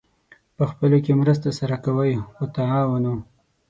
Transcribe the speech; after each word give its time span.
پخپلو 0.57 0.97
کې 1.05 1.11
مرسته 1.21 1.49
سره 1.59 1.75
کوئ: 1.85 2.13
وتعاونوا 2.39 3.15